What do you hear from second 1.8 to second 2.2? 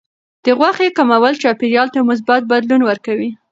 ته